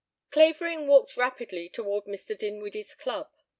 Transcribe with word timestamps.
XVI 0.01 0.31
Clavering 0.31 0.87
walked 0.87 1.15
rapidly 1.15 1.69
toward 1.69 2.05
Mr. 2.05 2.35
Dinwiddie's 2.35 2.95
club. 2.95 3.29